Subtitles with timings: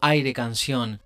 [0.00, 1.00] Aire Canción.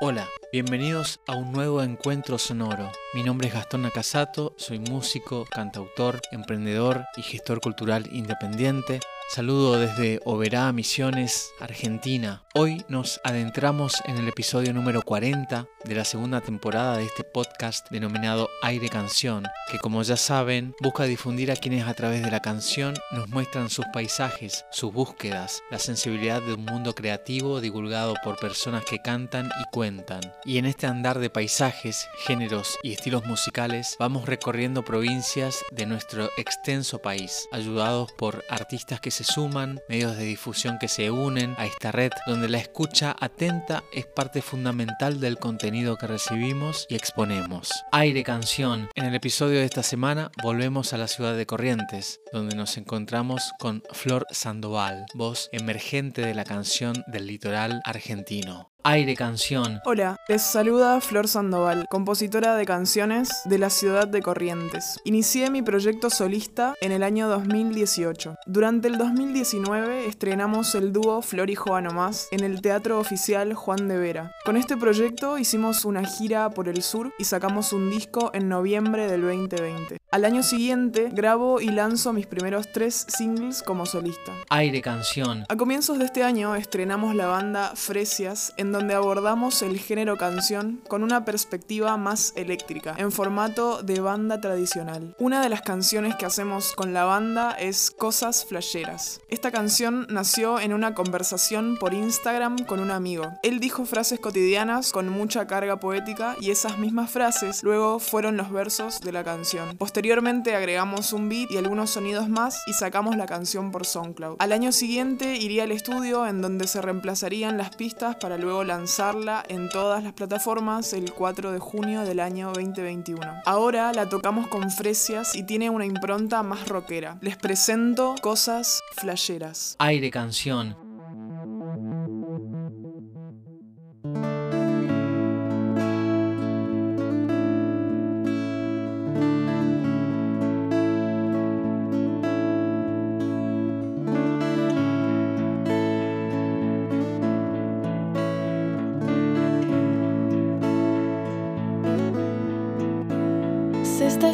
[0.00, 2.90] Hola, bienvenidos a un nuevo encuentro sonoro.
[3.12, 9.00] Mi nombre es Gastón Nakasato, soy músico, cantautor, emprendedor y gestor cultural independiente.
[9.28, 12.44] Saludo desde Oberá, Misiones, Argentina.
[12.54, 17.88] Hoy nos adentramos en el episodio número 40 de la segunda temporada de este podcast
[17.90, 22.40] denominado Aire Canción, que como ya saben busca difundir a quienes a través de la
[22.40, 28.38] canción nos muestran sus paisajes, sus búsquedas, la sensibilidad de un mundo creativo divulgado por
[28.38, 30.20] personas que cantan y cuentan.
[30.44, 36.30] Y en este andar de paisajes, géneros y estilos musicales vamos recorriendo provincias de nuestro
[36.36, 41.66] extenso país, ayudados por artistas que se suman, medios de difusión que se unen a
[41.66, 47.84] esta red donde la escucha atenta es parte fundamental del contenido que recibimos y exponemos.
[47.92, 48.88] Aire Canción.
[48.94, 53.52] En el episodio de esta semana volvemos a la ciudad de Corrientes, donde nos encontramos
[53.58, 58.72] con Flor Sandoval, voz emergente de la canción del litoral argentino.
[58.88, 59.80] Aire Canción.
[59.84, 65.00] Hola, les saluda Flor Sandoval, compositora de canciones de la ciudad de Corrientes.
[65.02, 68.36] Inicié mi proyecto solista en el año 2018.
[68.46, 73.88] Durante el 2019 estrenamos el dúo Flor y Joa Más en el Teatro Oficial Juan
[73.88, 74.30] de Vera.
[74.44, 79.10] Con este proyecto hicimos una gira por el sur y sacamos un disco en noviembre
[79.10, 79.98] del 2020.
[80.16, 84.32] Al año siguiente grabo y lanzo mis primeros tres singles como solista.
[84.48, 85.44] Aire Canción.
[85.50, 90.80] A comienzos de este año estrenamos la banda Fresias en donde abordamos el género canción
[90.88, 95.14] con una perspectiva más eléctrica, en formato de banda tradicional.
[95.18, 99.20] Una de las canciones que hacemos con la banda es Cosas Flasheras.
[99.28, 103.34] Esta canción nació en una conversación por Instagram con un amigo.
[103.42, 108.50] Él dijo frases cotidianas con mucha carga poética y esas mismas frases luego fueron los
[108.50, 109.76] versos de la canción.
[109.76, 114.36] Posteriormente agregamos un beat y algunos sonidos más y sacamos la canción por SoundCloud.
[114.38, 119.44] Al año siguiente iría al estudio en donde se reemplazarían las pistas para luego lanzarla
[119.48, 123.20] en todas las plataformas el 4 de junio del año 2021.
[123.44, 127.18] Ahora la tocamos con Fresias y tiene una impronta más rockera.
[127.20, 129.76] Les presento cosas flasheras.
[129.78, 130.85] Aire Canción.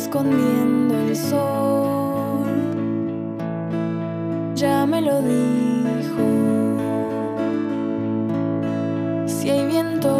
[0.00, 2.46] Escondiendo el sol,
[4.54, 6.24] ya me lo dijo.
[9.26, 10.19] Si hay viento,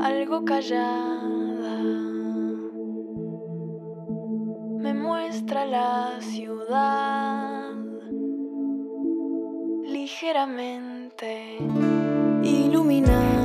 [0.00, 1.78] algo callada.
[4.82, 7.74] Me muestra la ciudad
[9.84, 11.58] ligeramente
[12.42, 13.39] iluminada.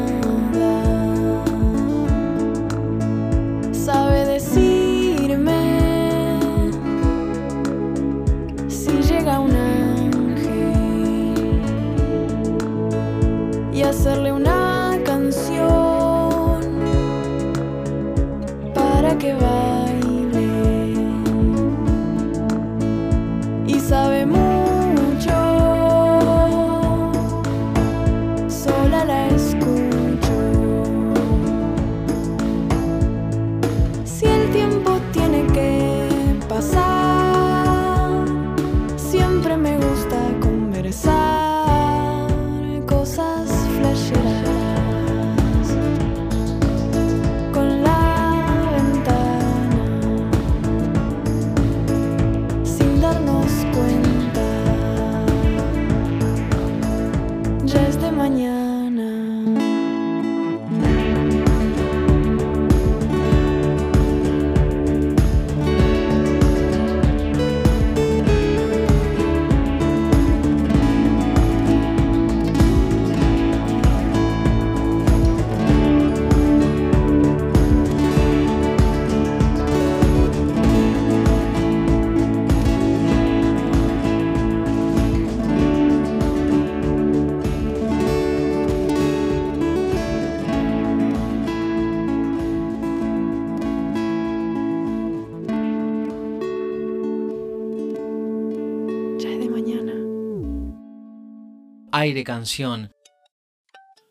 [101.97, 102.91] Aire canción.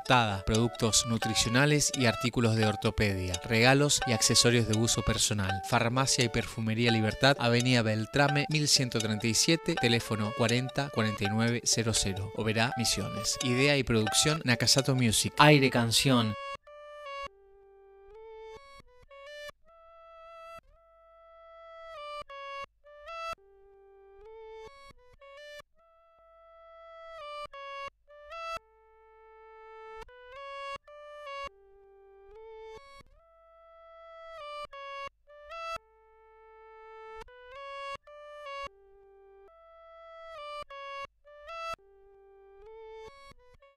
[0.46, 5.62] productos nutricionales y artículos de ortopedia, regalos y accesorios de uso personal.
[5.68, 12.32] Farmacia y Perfumería Libertad, Avenida Beltrame 1137, teléfono 40 49 00.
[12.36, 13.38] Oberá Misiones.
[13.42, 15.32] Idea y producción Nakasato Music.
[15.38, 16.34] Aire Canción.